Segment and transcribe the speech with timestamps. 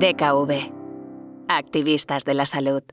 [0.00, 0.72] DKV.
[1.48, 2.84] Activistas de la salud.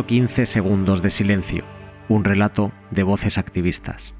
[0.00, 1.64] 115 segundos de silencio,
[2.08, 4.14] un relato de voces activistas.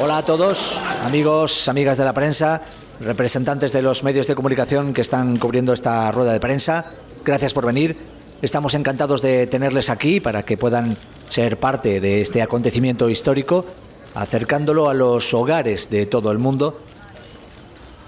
[0.00, 2.62] Hola a todos, amigos, amigas de la prensa
[3.00, 6.86] representantes de los medios de comunicación que están cubriendo esta rueda de prensa.
[7.24, 7.96] Gracias por venir.
[8.42, 10.96] Estamos encantados de tenerles aquí para que puedan
[11.28, 13.64] ser parte de este acontecimiento histórico,
[14.14, 16.80] acercándolo a los hogares de todo el mundo.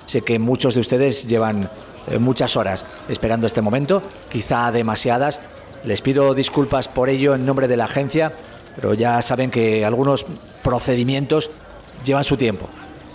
[0.06, 1.70] Sé que muchos de ustedes llevan
[2.10, 5.40] eh, muchas horas esperando este momento, quizá demasiadas.
[5.84, 8.32] Les pido disculpas por ello en nombre de la agencia,
[8.76, 10.26] pero ya saben que algunos
[10.62, 11.50] procedimientos
[12.04, 12.68] llevan su tiempo.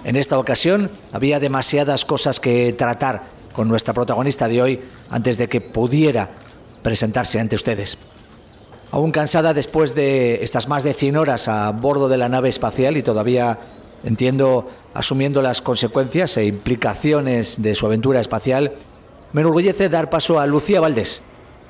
[0.07, 5.49] En esta ocasión había demasiadas cosas que tratar con nuestra protagonista de hoy antes de
[5.49, 6.29] que pudiera
[6.81, 7.97] presentarse ante ustedes.
[8.91, 12.95] Aún cansada después de estas más de 100 horas a bordo de la nave espacial
[12.95, 13.59] y todavía,
[14.05, 18.75] entiendo, asumiendo las consecuencias e implicaciones de su aventura espacial,
[19.33, 21.21] me enorgullece dar paso a Lucía Valdés,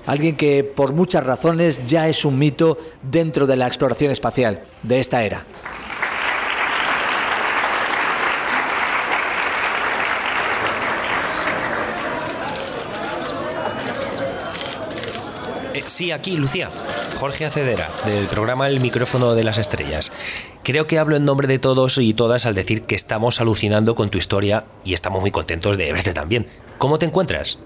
[0.05, 4.99] alguien que por muchas razones ya es un mito dentro de la exploración espacial de
[4.99, 5.43] esta era.
[15.97, 16.69] Sí, aquí, Lucía.
[17.19, 20.11] Jorge Acedera, del programa El micrófono de las estrellas.
[20.61, 24.11] Creo que hablo en nombre de todos y todas al decir que estamos alucinando con
[24.11, 26.45] tu historia y estamos muy contentos de verte también.
[26.77, 27.57] ¿Cómo te encuentras?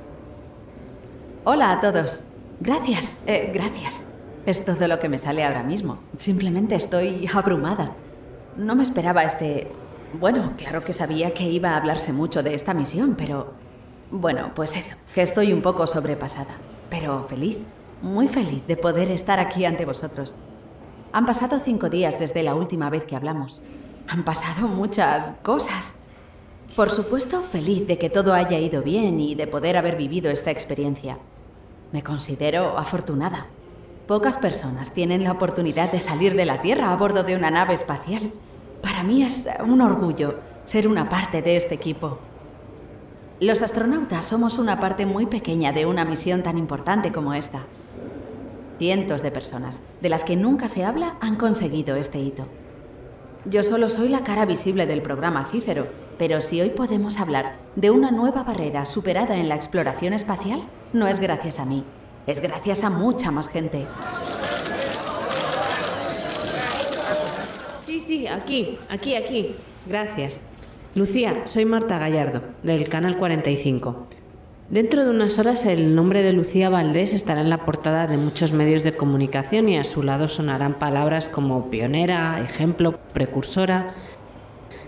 [1.43, 2.23] Hola a todos.
[2.61, 4.05] Gracias, eh, gracias.
[4.45, 5.99] Es todo lo que me sale ahora mismo.
[6.17, 7.97] Simplemente estoy abrumada.
[8.55, 9.67] No me esperaba este...
[10.13, 13.53] Bueno, claro que sabía que iba a hablarse mucho de esta misión, pero...
[14.09, 16.55] Bueno, pues eso, que estoy un poco sobrepasada,
[16.89, 17.57] pero feliz
[18.01, 20.35] muy feliz de poder estar aquí ante vosotros.
[21.13, 23.61] Han pasado cinco días desde la última vez que hablamos.
[24.07, 25.95] Han pasado muchas cosas.
[26.75, 30.51] Por supuesto, feliz de que todo haya ido bien y de poder haber vivido esta
[30.51, 31.17] experiencia.
[31.91, 33.47] Me considero afortunada.
[34.07, 37.73] Pocas personas tienen la oportunidad de salir de la Tierra a bordo de una nave
[37.73, 38.31] espacial.
[38.81, 42.19] Para mí es un orgullo ser una parte de este equipo.
[43.41, 47.63] Los astronautas somos una parte muy pequeña de una misión tan importante como esta.
[48.81, 52.47] Cientos de personas, de las que nunca se habla, han conseguido este hito.
[53.45, 55.85] Yo solo soy la cara visible del programa Cícero,
[56.17, 61.07] pero si hoy podemos hablar de una nueva barrera superada en la exploración espacial, no
[61.07, 61.85] es gracias a mí,
[62.25, 63.85] es gracias a mucha más gente.
[67.85, 69.55] Sí, sí, aquí, aquí, aquí.
[69.85, 70.39] Gracias.
[70.95, 74.07] Lucía, soy Marta Gallardo, del Canal 45.
[74.71, 78.53] Dentro de unas horas el nombre de Lucía Valdés estará en la portada de muchos
[78.53, 83.93] medios de comunicación y a su lado sonarán palabras como pionera, ejemplo, precursora.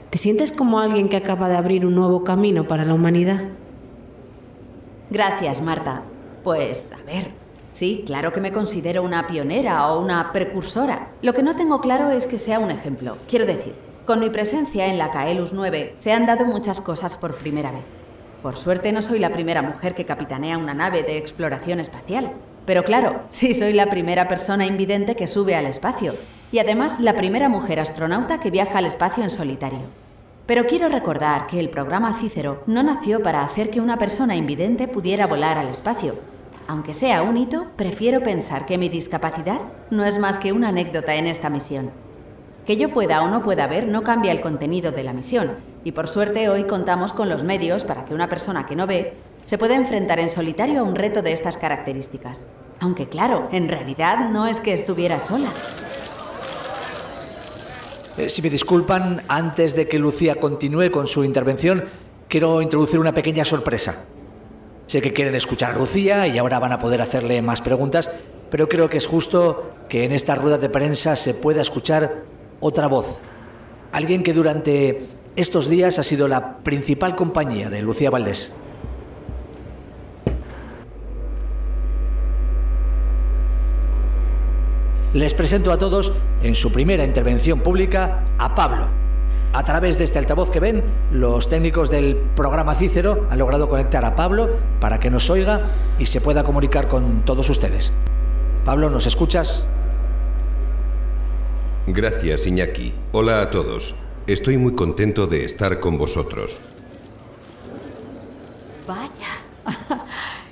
[0.10, 3.44] ¿Te sientes como alguien que acaba de abrir un nuevo camino para la humanidad?
[5.10, 6.04] Gracias, Marta.
[6.46, 7.32] Pues, a ver,
[7.74, 11.10] sí, claro que me considero una pionera o una precursora.
[11.22, 13.18] Lo que no tengo claro es que sea un ejemplo.
[13.28, 17.36] Quiero decir, con mi presencia en la Caelus 9 se han dado muchas cosas por
[17.36, 18.03] primera vez.
[18.44, 22.34] Por suerte no soy la primera mujer que capitanea una nave de exploración espacial.
[22.66, 26.14] Pero claro, sí soy la primera persona invidente que sube al espacio.
[26.52, 29.80] Y además la primera mujer astronauta que viaja al espacio en solitario.
[30.46, 34.90] Pero quiero recordar que el programa Cícero no nació para hacer que una persona invidente
[34.90, 36.16] pudiera volar al espacio.
[36.68, 41.16] Aunque sea un hito, prefiero pensar que mi discapacidad no es más que una anécdota
[41.16, 41.92] en esta misión.
[42.66, 45.92] Que yo pueda o no pueda ver no cambia el contenido de la misión, y
[45.92, 49.14] por suerte hoy contamos con los medios para que una persona que no ve
[49.44, 52.48] se pueda enfrentar en solitario a un reto de estas características.
[52.80, 55.50] Aunque claro, en realidad no es que estuviera sola.
[58.18, 61.86] Eh, si me disculpan, antes de que Lucía continúe con su intervención,
[62.30, 64.06] quiero introducir una pequeña sorpresa.
[64.86, 68.12] Sé que quieren escuchar a Lucía y ahora van a poder hacerle más preguntas,
[68.50, 72.24] pero creo que es justo que en esta rueda de prensa se pueda escuchar
[72.64, 73.20] otra voz.
[73.92, 75.06] Alguien que durante
[75.36, 78.54] estos días ha sido la principal compañía de Lucía Valdés.
[85.14, 88.88] Les presento a todos, en su primera intervención pública, a Pablo.
[89.52, 94.04] A través de este altavoz que ven, los técnicos del programa Cícero han logrado conectar
[94.06, 94.50] a Pablo
[94.80, 95.70] para que nos oiga
[96.00, 97.94] y se pueda comunicar con todos ustedes.
[98.66, 99.68] Pablo, ¿nos escuchas?
[101.88, 102.94] Gracias, Iñaki.
[103.12, 103.94] Hola a todos.
[104.26, 106.62] Estoy muy contento de estar con vosotros.
[108.88, 109.12] Vaya.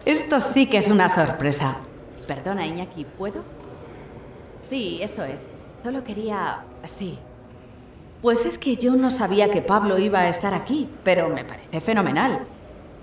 [0.06, 1.78] Esto sí que es una sorpresa.
[2.28, 3.46] Perdona, Iñaki, ¿puedo?
[4.70, 5.48] Sí, eso es.
[5.82, 6.66] Solo quería...
[6.86, 7.18] Sí.
[8.22, 11.80] Pues es que yo no sabía que Pablo iba a estar aquí, pero me parece
[11.80, 12.46] fenomenal.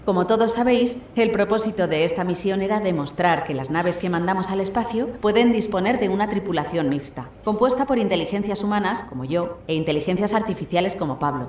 [0.08, 4.48] Como todos sabéis, el propósito de esta misión era demostrar que las naves que mandamos
[4.48, 9.74] al espacio pueden disponer de una tripulación mixta, compuesta por inteligencias humanas, como yo, e
[9.74, 11.48] inteligencias artificiales como Pablo.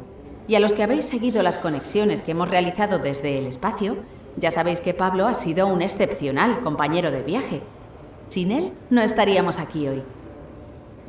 [0.50, 3.96] Y a los que habéis seguido las conexiones que hemos realizado desde el espacio,
[4.36, 7.62] ya sabéis que Pablo ha sido un excepcional compañero de viaje,
[8.28, 10.04] sin él, no estaríamos aquí hoy.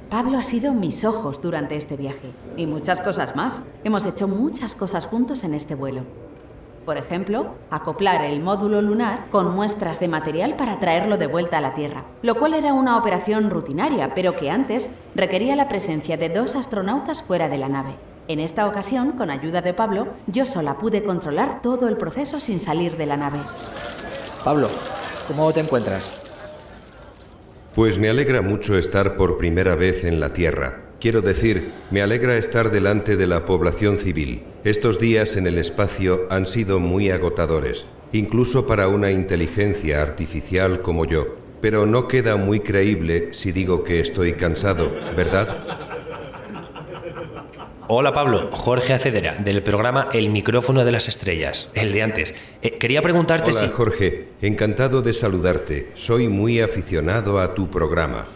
[0.08, 3.64] Pablo ha sido mis ojos durante este viaje y muchas cosas más.
[3.82, 6.29] Hemos hecho muchas cosas juntos en este vuelo.
[6.84, 11.60] Por ejemplo, acoplar el módulo lunar con muestras de material para traerlo de vuelta a
[11.60, 16.30] la Tierra, lo cual era una operación rutinaria, pero que antes requería la presencia de
[16.30, 17.96] dos astronautas fuera de la nave.
[18.28, 22.60] En esta ocasión, con ayuda de Pablo, yo sola pude controlar todo el proceso sin
[22.60, 23.38] salir de la nave.
[24.42, 24.68] Pablo,
[25.28, 26.12] ¿cómo te encuentras?
[27.74, 30.89] Pues me alegra mucho estar por primera vez en la Tierra.
[31.00, 34.42] Quiero decir, me alegra estar delante de la población civil.
[34.64, 41.06] Estos días en el espacio han sido muy agotadores, incluso para una inteligencia artificial como
[41.06, 41.36] yo.
[41.62, 45.64] Pero no queda muy creíble si digo que estoy cansado, ¿verdad?
[47.88, 52.34] Hola Pablo, Jorge Acedera, del programa El micrófono de las estrellas, el de antes.
[52.60, 53.68] Eh, quería preguntarte Hola, si...
[53.68, 55.92] Jorge, encantado de saludarte.
[55.94, 58.26] Soy muy aficionado a tu programa.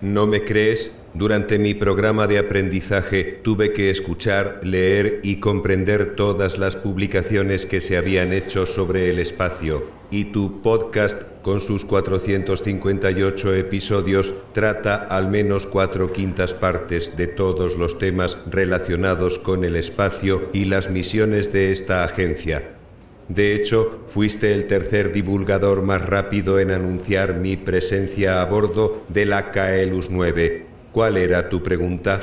[0.00, 0.92] ¿No me crees?
[1.12, 7.80] Durante mi programa de aprendizaje tuve que escuchar, leer y comprender todas las publicaciones que
[7.80, 15.28] se habían hecho sobre el espacio y tu podcast con sus 458 episodios trata al
[15.28, 21.52] menos cuatro quintas partes de todos los temas relacionados con el espacio y las misiones
[21.52, 22.79] de esta agencia.
[23.30, 29.24] De hecho, fuiste el tercer divulgador más rápido en anunciar mi presencia a bordo de
[29.24, 32.18] la Kaelus 9 ¿Cuál era tu pregunta?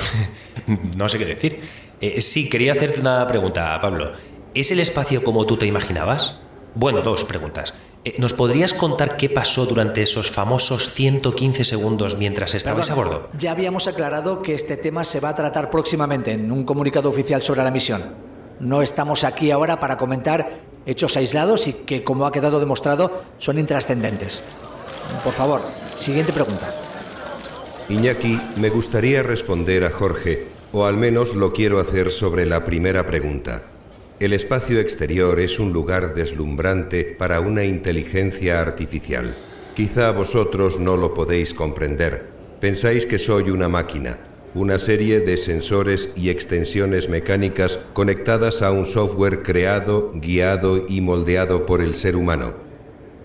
[0.98, 1.60] no sé qué decir.
[2.00, 4.12] Eh, sí, quería hacerte una pregunta, Pablo.
[4.54, 6.38] ¿Es el espacio como tú te imaginabas?
[6.74, 7.72] Bueno, dos preguntas.
[8.04, 13.30] Eh, ¿Nos podrías contar qué pasó durante esos famosos 115 segundos mientras estabas a bordo?
[13.38, 17.40] Ya habíamos aclarado que este tema se va a tratar próximamente en un comunicado oficial
[17.40, 18.28] sobre la misión.
[18.60, 23.58] No estamos aquí ahora para comentar hechos aislados y que, como ha quedado demostrado, son
[23.58, 24.42] intrascendentes.
[25.22, 25.62] Por favor,
[25.94, 26.74] siguiente pregunta.
[27.90, 33.06] Iñaki, me gustaría responder a Jorge, o al menos lo quiero hacer sobre la primera
[33.06, 33.62] pregunta.
[34.18, 39.36] El espacio exterior es un lugar deslumbrante para una inteligencia artificial.
[39.74, 42.30] Quizá vosotros no lo podéis comprender.
[42.60, 44.18] Pensáis que soy una máquina,
[44.58, 51.64] una serie de sensores y extensiones mecánicas conectadas a un software creado, guiado y moldeado
[51.64, 52.54] por el ser humano.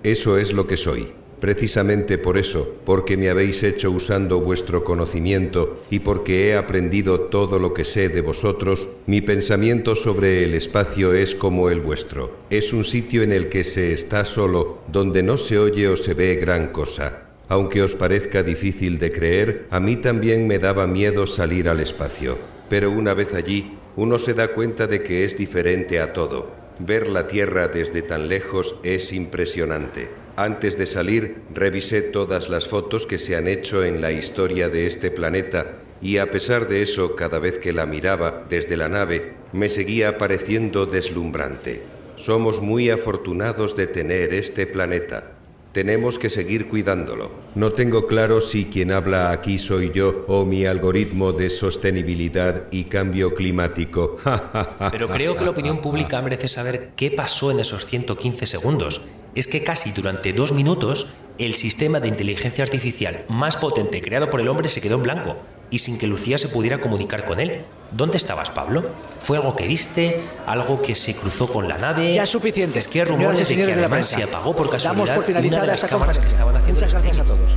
[0.04, 1.14] Eso es lo que soy.
[1.40, 7.60] Precisamente por eso, porque me habéis hecho usando vuestro conocimiento y porque he aprendido todo
[7.60, 12.38] lo que sé de vosotros, mi pensamiento sobre el espacio es como el vuestro.
[12.50, 16.14] Es un sitio en el que se está solo, donde no se oye o se
[16.14, 17.23] ve gran cosa.
[17.54, 22.40] Aunque os parezca difícil de creer, a mí también me daba miedo salir al espacio.
[22.68, 26.50] Pero una vez allí, uno se da cuenta de que es diferente a todo.
[26.80, 30.10] Ver la Tierra desde tan lejos es impresionante.
[30.36, 34.88] Antes de salir, revisé todas las fotos que se han hecho en la historia de
[34.88, 39.36] este planeta y a pesar de eso, cada vez que la miraba desde la nave,
[39.52, 41.84] me seguía pareciendo deslumbrante.
[42.16, 45.34] Somos muy afortunados de tener este planeta.
[45.74, 47.32] Tenemos que seguir cuidándolo.
[47.56, 52.84] No tengo claro si quien habla aquí soy yo o mi algoritmo de sostenibilidad y
[52.84, 54.18] cambio climático.
[54.92, 59.02] Pero creo que la opinión pública merece saber qué pasó en esos 115 segundos
[59.36, 64.42] es que casi durante dos minutos el sistema de inteligencia artificial más potente creado por
[64.42, 65.36] el hombre se quedó en blanco
[65.70, 67.64] y sin que Lucía se pudiera comunicar con él.
[67.92, 68.92] ¿Dónde estabas, Pablo?
[69.22, 70.22] ¿Fue algo que viste?
[70.46, 72.14] ¿Algo que se cruzó con la nave?
[72.14, 72.78] Ya es suficiente.
[72.78, 75.74] Es que hay rumores de que además se apagó por casualidad Damos por finalizada una
[75.74, 77.52] de las cámaras que estaban haciendo Muchas gracias a todos.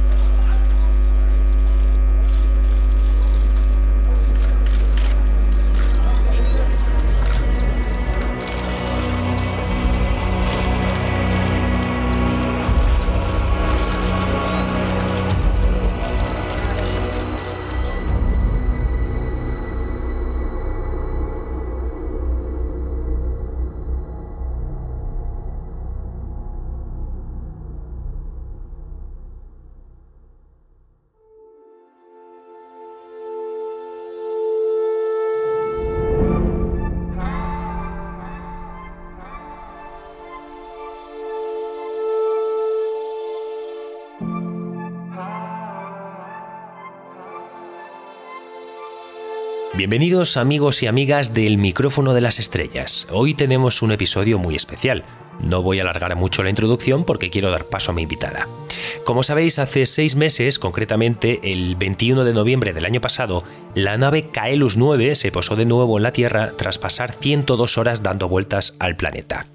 [49.76, 53.06] Bienvenidos amigos y amigas del micrófono de las estrellas.
[53.10, 55.04] Hoy tenemos un episodio muy especial.
[55.38, 58.48] No voy a alargar mucho la introducción porque quiero dar paso a mi invitada.
[59.04, 64.30] Como sabéis, hace seis meses, concretamente el 21 de noviembre del año pasado, la nave
[64.30, 68.76] Kaelus 9 se posó de nuevo en la Tierra tras pasar 102 horas dando vueltas
[68.78, 69.46] al planeta.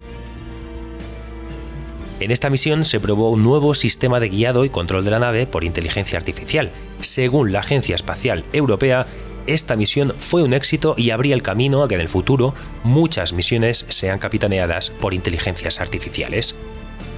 [2.19, 5.47] En esta misión se probó un nuevo sistema de guiado y control de la nave
[5.47, 6.69] por inteligencia artificial.
[6.99, 9.07] Según la Agencia Espacial Europea,
[9.47, 13.33] esta misión fue un éxito y abría el camino a que en el futuro muchas
[13.33, 16.55] misiones sean capitaneadas por inteligencias artificiales.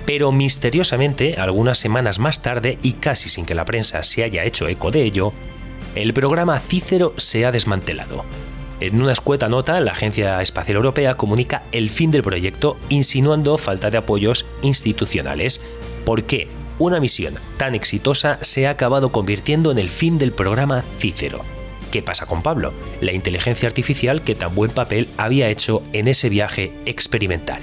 [0.05, 4.67] Pero misteriosamente, algunas semanas más tarde, y casi sin que la prensa se haya hecho
[4.67, 5.31] eco de ello,
[5.95, 8.25] el programa Cícero se ha desmantelado.
[8.79, 13.89] En una escueta nota, la Agencia Espacial Europea comunica el fin del proyecto, insinuando falta
[13.89, 15.61] de apoyos institucionales.
[16.05, 16.49] ¿Por qué?
[16.79, 21.52] Una misión tan exitosa se ha acabado convirtiendo en el fin del programa Cícero.
[21.93, 22.73] ¿Qué pasa con Pablo?
[23.01, 27.61] La inteligencia artificial que tan buen papel había hecho en ese viaje experimental.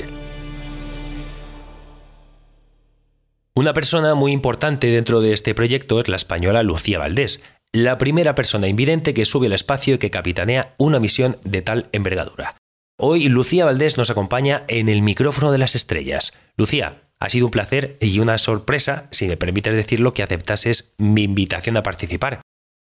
[3.56, 8.37] Una persona muy importante dentro de este proyecto es la española Lucía Valdés, la primera
[8.37, 12.54] persona invidente que sube al espacio y que capitanea una misión de tal envergadura.
[13.00, 16.38] Hoy Lucía Valdés nos acompaña en el micrófono de las estrellas.
[16.56, 21.25] Lucía, ha sido un placer y una sorpresa, si me permites decirlo, que aceptases mi
[21.25, 22.42] invitación a participar.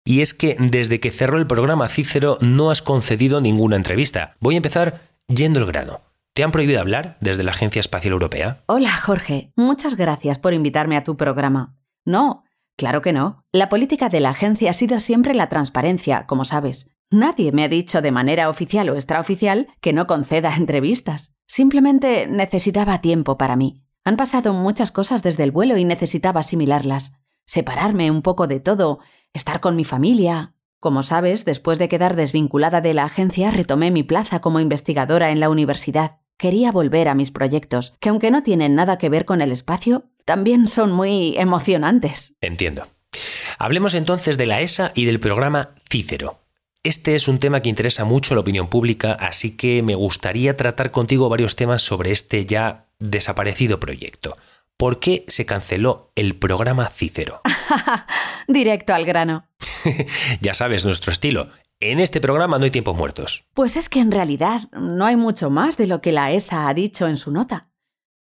[0.04, 4.37] Y es que desde que cerró el programa Cícero no has concedido ninguna entrevista.
[4.40, 6.00] Voy a empezar yendo al grano.
[6.35, 8.64] ¿Te han prohibido hablar desde la Agencia Espacial Europea?
[8.66, 9.52] Hola, Jorge.
[9.54, 11.76] Muchas gracias por invitarme a tu programa.
[12.04, 12.42] No,
[12.76, 13.44] claro que no.
[13.52, 16.90] La política de la agencia ha sido siempre la transparencia, como sabes.
[17.11, 21.37] Nadie me ha dicho de manera oficial o extraoficial que no conceda entrevistas.
[21.47, 23.85] Simplemente necesitaba tiempo para mí.
[24.04, 27.12] Han pasado muchas cosas desde el vuelo y necesitaba asimilarlas
[27.44, 29.00] separarme un poco de todo,
[29.33, 30.55] estar con mi familia.
[30.81, 35.41] Como sabes, después de quedar desvinculada de la agencia, retomé mi plaza como investigadora en
[35.41, 36.19] la universidad.
[36.37, 40.11] Quería volver a mis proyectos, que aunque no tienen nada que ver con el espacio,
[40.25, 42.35] también son muy emocionantes.
[42.41, 42.89] Entiendo.
[43.59, 46.41] Hablemos entonces de la ESA y del programa Cícero.
[46.83, 50.57] Este es un tema que interesa mucho a la opinión pública, así que me gustaría
[50.57, 54.37] tratar contigo varios temas sobre este ya desaparecido proyecto.
[54.83, 57.41] ¿Por qué se canceló el programa Cícero?
[58.49, 59.47] Directo al grano.
[60.41, 61.51] ya sabes nuestro estilo.
[61.79, 63.45] En este programa no hay tiempos muertos.
[63.55, 66.75] Pues es que en realidad no hay mucho más de lo que la ESA ha
[66.75, 67.71] dicho en su nota.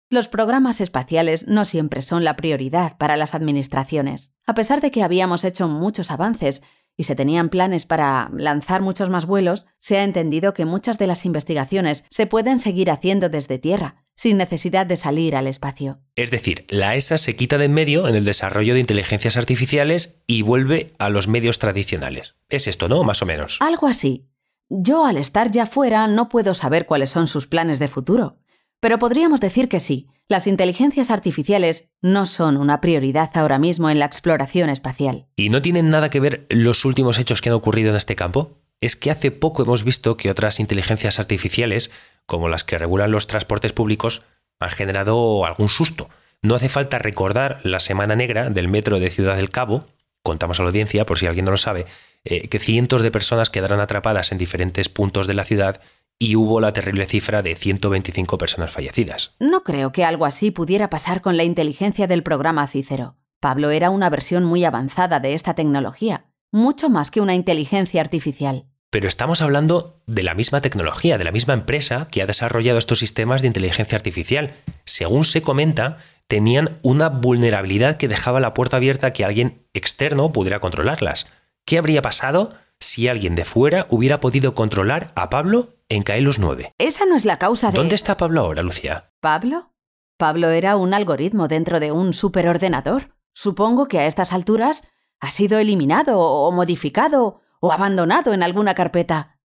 [0.08, 4.32] Los programas espaciales no siempre son la prioridad para las administraciones.
[4.46, 6.62] A pesar de que habíamos hecho muchos avances
[6.96, 11.08] y se tenían planes para lanzar muchos más vuelos, se ha entendido que muchas de
[11.08, 16.00] las investigaciones se pueden seguir haciendo desde Tierra, sin necesidad de salir al espacio.
[16.16, 20.22] Es decir, la ESA se quita de en medio en el desarrollo de inteligencias artificiales
[20.26, 22.36] y vuelve a los medios tradicionales.
[22.48, 23.04] Es esto, ¿no?
[23.04, 23.58] Más o menos.
[23.60, 24.28] Algo así.
[24.68, 28.38] Yo, al estar ya fuera, no puedo saber cuáles son sus planes de futuro.
[28.80, 33.98] Pero podríamos decir que sí, las inteligencias artificiales no son una prioridad ahora mismo en
[33.98, 35.26] la exploración espacial.
[35.36, 38.58] ¿Y no tienen nada que ver los últimos hechos que han ocurrido en este campo?
[38.80, 41.92] Es que hace poco hemos visto que otras inteligencias artificiales
[42.26, 44.22] como las que regulan los transportes públicos,
[44.60, 46.08] han generado algún susto.
[46.42, 49.86] No hace falta recordar la Semana Negra del metro de Ciudad del Cabo,
[50.22, 51.86] contamos a la audiencia, por si alguien no lo sabe,
[52.24, 55.80] eh, que cientos de personas quedaron atrapadas en diferentes puntos de la ciudad
[56.18, 59.34] y hubo la terrible cifra de 125 personas fallecidas.
[59.40, 63.16] No creo que algo así pudiera pasar con la inteligencia del programa Cícero.
[63.40, 68.66] Pablo era una versión muy avanzada de esta tecnología, mucho más que una inteligencia artificial.
[68.92, 72.98] Pero estamos hablando de la misma tecnología, de la misma empresa que ha desarrollado estos
[72.98, 74.52] sistemas de inteligencia artificial.
[74.84, 75.96] Según se comenta,
[76.26, 81.26] tenían una vulnerabilidad que dejaba la puerta abierta a que alguien externo pudiera controlarlas.
[81.64, 86.74] ¿Qué habría pasado si alguien de fuera hubiera podido controlar a Pablo en Kaelos 9?
[86.76, 87.78] Esa no es la causa de...
[87.78, 89.10] ¿Dónde está Pablo ahora, Lucía?
[89.20, 89.72] ¿Pablo?
[90.18, 93.16] Pablo era un algoritmo dentro de un superordenador.
[93.32, 94.86] Supongo que a estas alturas
[95.18, 99.38] ha sido eliminado o modificado o abandonado en alguna carpeta.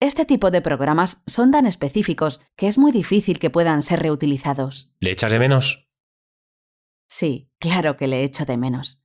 [0.00, 4.92] Este tipo de programas son tan específicos que es muy difícil que puedan ser reutilizados.
[4.98, 5.88] ¿Le echas de menos?
[7.08, 9.00] Sí, claro que le echo de menos.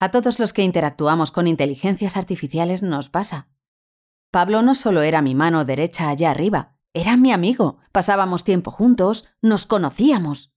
[0.00, 3.50] A todos los que interactuamos con inteligencias artificiales nos pasa.
[4.30, 9.28] Pablo no solo era mi mano derecha allá arriba, era mi amigo, pasábamos tiempo juntos,
[9.42, 10.54] nos conocíamos.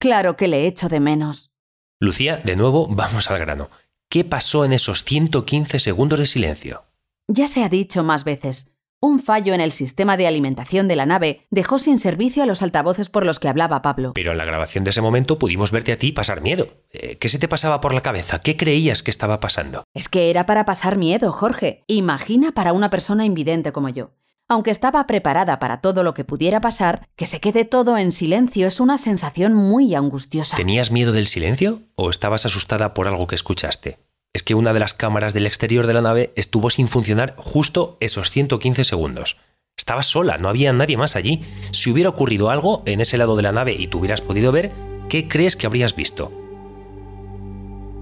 [0.00, 1.52] Claro que le echo de menos.
[2.00, 3.68] Lucía, de nuevo, vamos al grano.
[4.08, 6.85] ¿Qué pasó en esos 115 segundos de silencio?
[7.28, 11.06] Ya se ha dicho más veces, un fallo en el sistema de alimentación de la
[11.06, 14.12] nave dejó sin servicio a los altavoces por los que hablaba Pablo.
[14.14, 16.68] Pero en la grabación de ese momento pudimos verte a ti pasar miedo.
[16.92, 18.40] Eh, ¿Qué se te pasaba por la cabeza?
[18.40, 19.84] ¿Qué creías que estaba pasando?
[19.92, 21.84] Es que era para pasar miedo, Jorge.
[21.88, 24.12] Imagina para una persona invidente como yo.
[24.48, 28.68] Aunque estaba preparada para todo lo que pudiera pasar, que se quede todo en silencio
[28.68, 30.56] es una sensación muy angustiosa.
[30.56, 33.98] ¿Tenías miedo del silencio o estabas asustada por algo que escuchaste?
[34.36, 37.96] Es que una de las cámaras del exterior de la nave estuvo sin funcionar justo
[38.00, 39.38] esos 115 segundos.
[39.78, 41.42] Estabas sola, no había nadie más allí.
[41.70, 44.72] Si hubiera ocurrido algo en ese lado de la nave y tú hubieras podido ver,
[45.08, 46.30] ¿qué crees que habrías visto?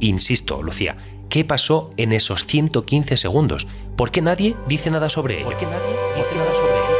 [0.01, 0.97] Insisto, Lucía,
[1.29, 3.69] ¿qué pasó en esos 115 segundos?
[3.95, 5.45] ¿Por qué nadie dice nada sobre ello?
[5.45, 6.94] ¿Por qué nadie dice nada sobre ello?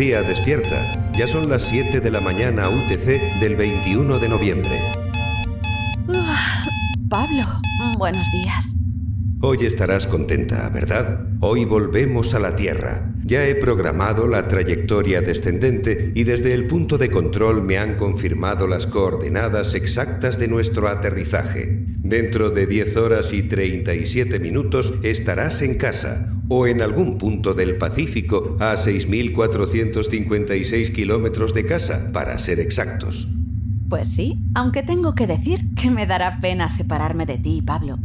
[0.00, 1.12] Despierta.
[1.12, 4.80] Ya son las 7 de la mañana UTC del 21 de noviembre.
[7.10, 7.44] Pablo,
[7.98, 8.76] buenos días.
[9.42, 11.26] Hoy estarás contenta, ¿verdad?
[11.40, 13.09] Hoy volvemos a la Tierra.
[13.30, 18.66] Ya he programado la trayectoria descendente y desde el punto de control me han confirmado
[18.66, 21.68] las coordenadas exactas de nuestro aterrizaje.
[21.70, 27.78] Dentro de 10 horas y 37 minutos estarás en casa o en algún punto del
[27.78, 33.28] Pacífico a 6.456 kilómetros de casa, para ser exactos.
[33.88, 38.00] Pues sí, aunque tengo que decir que me dará pena separarme de ti, Pablo.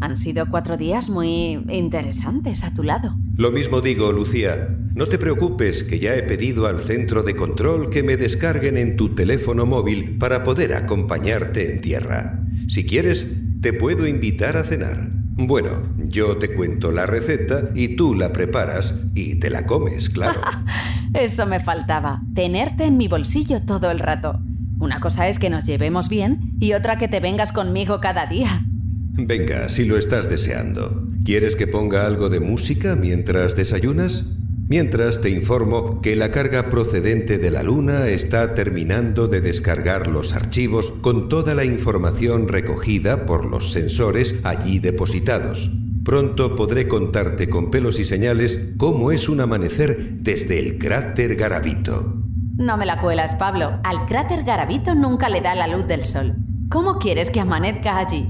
[0.00, 3.14] Han sido cuatro días muy interesantes a tu lado.
[3.36, 4.79] Lo mismo digo, Lucía.
[4.94, 8.96] No te preocupes, que ya he pedido al centro de control que me descarguen en
[8.96, 12.42] tu teléfono móvil para poder acompañarte en tierra.
[12.66, 13.26] Si quieres,
[13.60, 15.10] te puedo invitar a cenar.
[15.36, 20.40] Bueno, yo te cuento la receta y tú la preparas y te la comes, claro.
[21.14, 24.40] Eso me faltaba, tenerte en mi bolsillo todo el rato.
[24.80, 28.64] Una cosa es que nos llevemos bien y otra que te vengas conmigo cada día.
[29.12, 31.06] Venga, si lo estás deseando.
[31.24, 34.26] ¿Quieres que ponga algo de música mientras desayunas?
[34.70, 40.32] Mientras te informo que la carga procedente de la Luna está terminando de descargar los
[40.32, 45.72] archivos con toda la información recogida por los sensores allí depositados.
[46.04, 52.22] Pronto podré contarte con pelos y señales cómo es un amanecer desde el cráter Garavito.
[52.56, 53.80] No me la cuelas, Pablo.
[53.82, 56.36] Al cráter Garavito nunca le da la luz del sol.
[56.68, 58.28] ¿Cómo quieres que amanezca allí?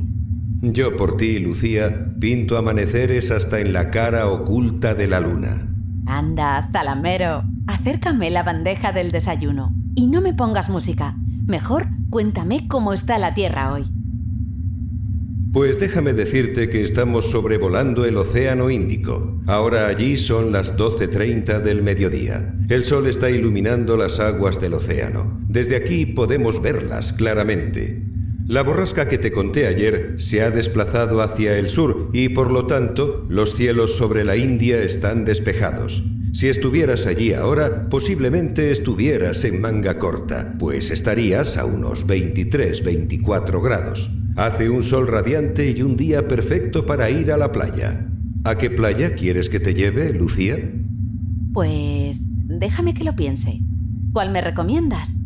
[0.62, 5.69] Yo por ti, Lucía, pinto amaneceres hasta en la cara oculta de la luna.
[6.10, 11.14] Anda, Zalamero, acércame la bandeja del desayuno y no me pongas música.
[11.46, 13.84] Mejor cuéntame cómo está la Tierra hoy.
[15.52, 19.40] Pues déjame decirte que estamos sobrevolando el Océano Índico.
[19.46, 22.54] Ahora allí son las 12.30 del mediodía.
[22.68, 25.40] El sol está iluminando las aguas del océano.
[25.48, 28.04] Desde aquí podemos verlas claramente.
[28.50, 32.66] La borrasca que te conté ayer se ha desplazado hacia el sur y por lo
[32.66, 36.02] tanto los cielos sobre la India están despejados.
[36.32, 44.10] Si estuvieras allí ahora, posiblemente estuvieras en manga corta, pues estarías a unos 23-24 grados.
[44.34, 48.08] Hace un sol radiante y un día perfecto para ir a la playa.
[48.42, 50.58] ¿A qué playa quieres que te lleve, Lucía?
[51.52, 53.60] Pues déjame que lo piense.
[54.12, 55.19] ¿Cuál me recomiendas?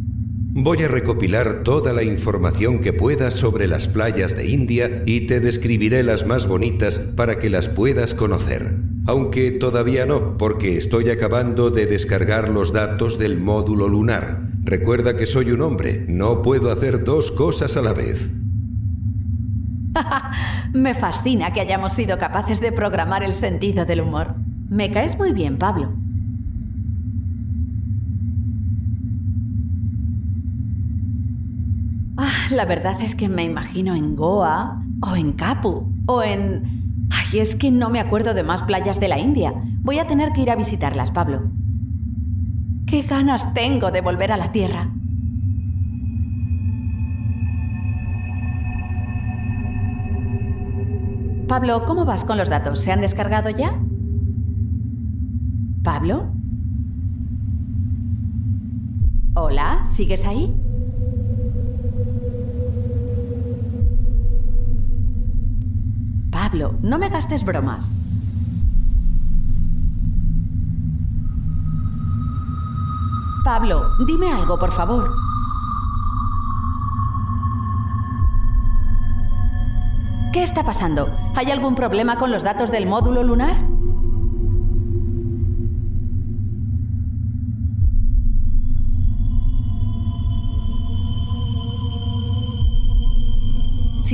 [0.56, 5.40] Voy a recopilar toda la información que pueda sobre las playas de India y te
[5.40, 8.76] describiré las más bonitas para que las puedas conocer.
[9.08, 14.48] Aunque todavía no, porque estoy acabando de descargar los datos del módulo lunar.
[14.62, 18.30] Recuerda que soy un hombre, no puedo hacer dos cosas a la vez.
[20.72, 24.36] Me fascina que hayamos sido capaces de programar el sentido del humor.
[24.70, 26.03] Me caes muy bien, Pablo.
[32.50, 37.08] la verdad es que me imagino en Goa, o en Kapu, o en...
[37.10, 39.52] Ay, es que no me acuerdo de más playas de la India.
[39.82, 41.42] Voy a tener que ir a visitarlas, Pablo.
[42.86, 44.90] ¡Qué ganas tengo de volver a la Tierra!
[51.46, 52.80] Pablo, ¿cómo vas con los datos?
[52.80, 53.78] ¿Se han descargado ya?
[55.82, 56.32] ¿Pablo?
[59.36, 60.48] Hola, ¿sigues ahí?
[66.54, 67.90] Pablo, no me gastes bromas.
[73.44, 75.10] Pablo, dime algo, por favor.
[80.32, 81.08] ¿Qué está pasando?
[81.34, 83.73] ¿Hay algún problema con los datos del módulo lunar?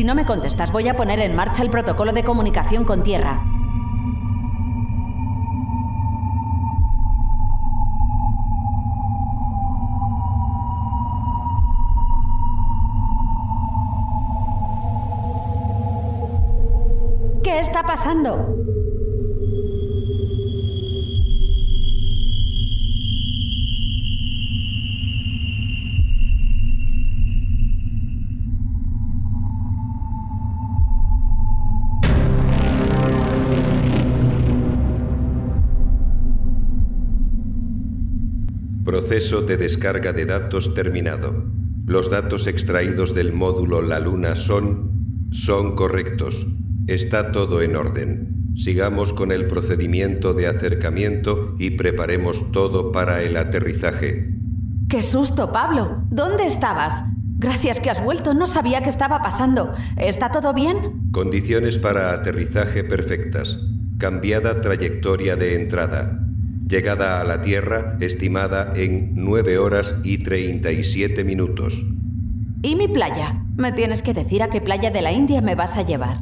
[0.01, 3.39] Si no me contestas, voy a poner en marcha el protocolo de comunicación con Tierra.
[17.45, 18.50] ¿Qué está pasando?
[38.85, 41.45] Proceso de descarga de datos terminado.
[41.87, 45.29] Los datos extraídos del módulo La Luna son...
[45.33, 46.47] son correctos.
[46.87, 48.53] Está todo en orden.
[48.57, 54.35] Sigamos con el procedimiento de acercamiento y preparemos todo para el aterrizaje.
[54.89, 56.03] ¡Qué susto, Pablo!
[56.11, 57.05] ¿Dónde estabas?
[57.39, 59.75] Gracias que has vuelto, no sabía qué estaba pasando.
[59.97, 61.11] ¿Está todo bien?
[61.13, 63.59] Condiciones para aterrizaje perfectas.
[63.99, 66.30] Cambiada trayectoria de entrada.
[66.71, 71.85] Llegada a la Tierra estimada en 9 horas y 37 minutos.
[72.63, 73.45] ¿Y mi playa?
[73.57, 76.21] Me tienes que decir a qué playa de la India me vas a llevar.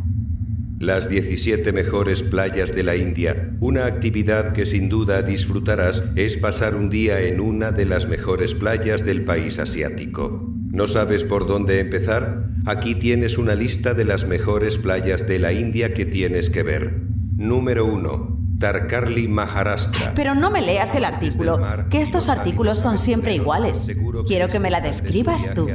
[0.81, 3.59] Las 17 mejores playas de la India.
[3.61, 8.55] Una actividad que sin duda disfrutarás es pasar un día en una de las mejores
[8.55, 10.51] playas del país asiático.
[10.73, 12.49] ¿No sabes por dónde empezar?
[12.65, 17.03] Aquí tienes una lista de las mejores playas de la India que tienes que ver.
[17.37, 18.28] Número 1.
[18.59, 20.13] Tarkarli Maharashtra.
[20.15, 23.89] Pero no me leas el artículo, que estos artículos son siempre iguales.
[24.27, 25.69] Quiero que me la describas tú.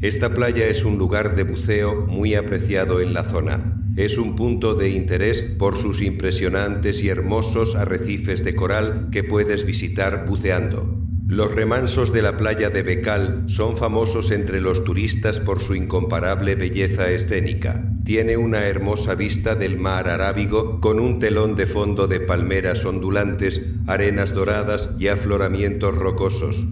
[0.00, 3.80] Esta playa es un lugar de buceo muy apreciado en la zona.
[3.96, 9.64] Es un punto de interés por sus impresionantes y hermosos arrecifes de coral que puedes
[9.64, 11.03] visitar buceando.
[11.26, 16.54] Los remansos de la playa de Becal son famosos entre los turistas por su incomparable
[16.54, 17.82] belleza escénica.
[18.04, 23.64] Tiene una hermosa vista del mar Arábigo con un telón de fondo de palmeras ondulantes,
[23.86, 26.66] arenas doradas y afloramientos rocosos.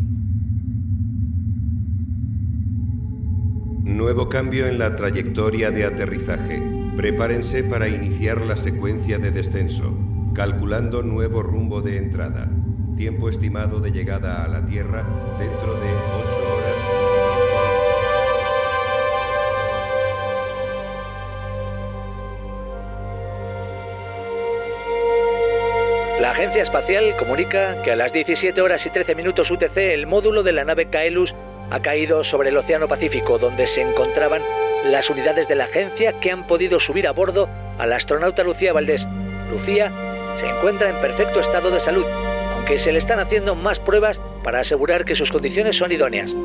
[3.84, 6.62] Nuevo cambio en la trayectoria de aterrizaje.
[6.94, 9.98] Prepárense para iniciar la secuencia de descenso,
[10.34, 12.50] calculando nuevo rumbo de entrada.
[12.96, 15.05] Tiempo estimado de llegada a la Tierra
[15.38, 17.52] dentro de 8 horas y 15
[26.20, 30.42] La Agencia Espacial comunica que a las 17 horas y 13 minutos UTC el módulo
[30.42, 31.35] de la nave Kaelus
[31.70, 34.42] ha caído sobre el Océano Pacífico, donde se encontraban
[34.85, 39.09] las unidades de la agencia que han podido subir a bordo al astronauta Lucía Valdés.
[39.50, 39.90] Lucía
[40.37, 42.05] se encuentra en perfecto estado de salud,
[42.62, 46.37] aunque se le están haciendo más pruebas para asegurar que sus condiciones son idóneas.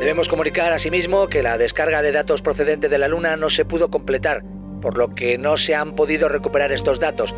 [0.00, 3.90] Debemos comunicar asimismo que la descarga de datos procedente de la Luna no se pudo
[3.90, 4.42] completar,
[4.80, 7.34] por lo que no se han podido recuperar estos datos.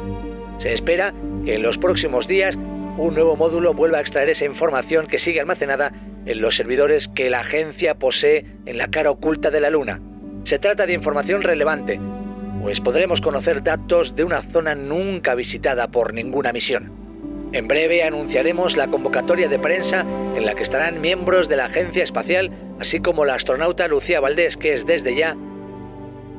[0.59, 1.12] Se espera
[1.44, 2.57] que en los próximos días
[2.96, 5.92] un nuevo módulo vuelva a extraer esa información que sigue almacenada
[6.27, 10.01] en los servidores que la agencia posee en la cara oculta de la Luna.
[10.44, 11.99] Se trata de información relevante,
[12.62, 16.99] pues podremos conocer datos de una zona nunca visitada por ninguna misión.
[17.52, 20.02] En breve anunciaremos la convocatoria de prensa
[20.36, 24.56] en la que estarán miembros de la Agencia Espacial, así como la astronauta Lucía Valdés,
[24.56, 25.36] que es desde ya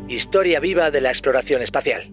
[0.08, 2.12] historia viva de la exploración espacial.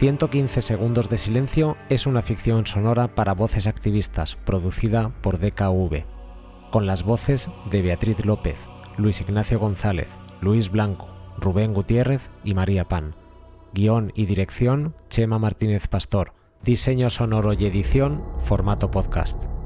[0.00, 6.04] ...115 segundos de silencio es una ficción sonora para voces activistas producida por DKV,
[6.70, 8.58] con las voces de Beatriz López,
[8.96, 10.08] Luis Ignacio González,
[10.40, 13.16] Luis Blanco, Rubén Gutiérrez y María Pan.
[13.74, 16.32] Guión y dirección Chema Martínez Pastor.
[16.62, 19.57] Diseño sonoro y edición formato podcast.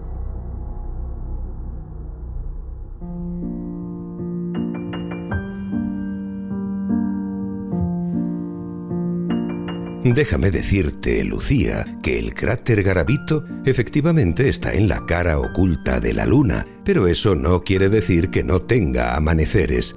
[10.04, 16.26] Déjame decirte, Lucía, que el cráter Garavito efectivamente está en la cara oculta de la
[16.26, 19.96] Luna, pero eso no quiere decir que no tenga amaneceres.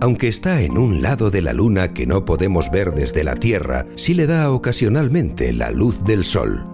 [0.00, 3.84] Aunque está en un lado de la Luna que no podemos ver desde la Tierra,
[3.96, 6.73] sí le da ocasionalmente la luz del Sol.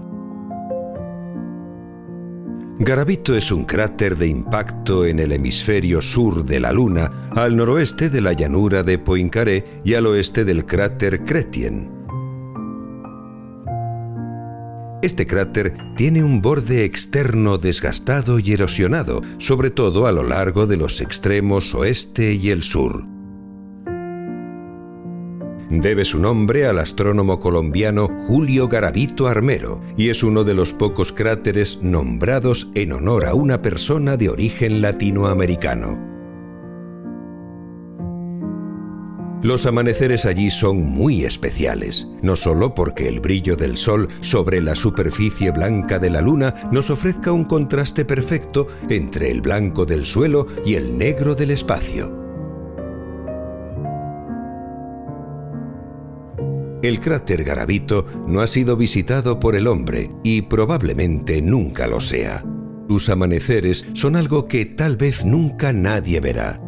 [2.82, 8.08] Garavito es un cráter de impacto en el hemisferio sur de la Luna, al noroeste
[8.08, 11.92] de la llanura de Poincaré y al oeste del cráter Cretien.
[15.02, 20.78] Este cráter tiene un borde externo desgastado y erosionado, sobre todo a lo largo de
[20.78, 23.04] los extremos oeste y el sur.
[25.70, 31.12] Debe su nombre al astrónomo colombiano Julio Garavito Armero y es uno de los pocos
[31.12, 36.10] cráteres nombrados en honor a una persona de origen latinoamericano.
[39.42, 44.74] Los amaneceres allí son muy especiales, no solo porque el brillo del sol sobre la
[44.74, 50.48] superficie blanca de la luna nos ofrezca un contraste perfecto entre el blanco del suelo
[50.66, 52.29] y el negro del espacio.
[56.82, 62.44] El cráter Garavito no ha sido visitado por el hombre y probablemente nunca lo sea.
[62.88, 66.60] Sus amaneceres son algo que tal vez nunca nadie verá.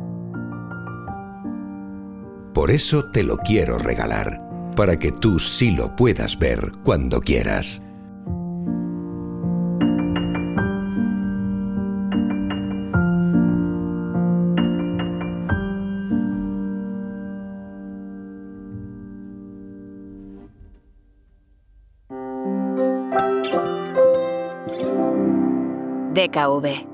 [2.53, 4.40] Por eso te lo quiero regalar,
[4.77, 7.81] para que tú sí lo puedas ver cuando quieras.
[26.22, 26.87] DKV.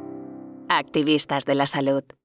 [0.71, 2.18] Activistas de la salud.